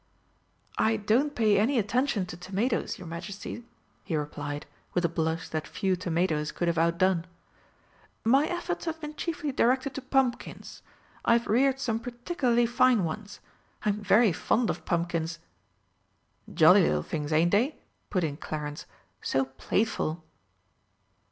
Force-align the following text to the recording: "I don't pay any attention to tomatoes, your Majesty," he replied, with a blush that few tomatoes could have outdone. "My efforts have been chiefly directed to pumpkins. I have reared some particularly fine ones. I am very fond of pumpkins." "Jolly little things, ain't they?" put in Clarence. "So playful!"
"I 0.79 0.97
don't 0.97 1.35
pay 1.35 1.59
any 1.59 1.77
attention 1.77 2.25
to 2.25 2.35
tomatoes, 2.35 2.97
your 2.97 3.05
Majesty," 3.05 3.63
he 4.03 4.15
replied, 4.15 4.65
with 4.95 5.05
a 5.05 5.07
blush 5.07 5.47
that 5.49 5.67
few 5.67 5.95
tomatoes 5.95 6.51
could 6.51 6.67
have 6.67 6.79
outdone. 6.79 7.27
"My 8.25 8.47
efforts 8.47 8.85
have 8.85 8.99
been 8.99 9.13
chiefly 9.13 9.51
directed 9.51 9.93
to 9.93 10.01
pumpkins. 10.01 10.81
I 11.23 11.33
have 11.33 11.45
reared 11.45 11.79
some 11.79 11.99
particularly 11.99 12.65
fine 12.65 13.03
ones. 13.03 13.41
I 13.85 13.89
am 13.89 14.01
very 14.01 14.33
fond 14.33 14.71
of 14.71 14.85
pumpkins." 14.85 15.37
"Jolly 16.51 16.81
little 16.81 17.03
things, 17.03 17.31
ain't 17.31 17.51
they?" 17.51 17.77
put 18.09 18.23
in 18.23 18.37
Clarence. 18.37 18.87
"So 19.21 19.45
playful!" 19.45 20.23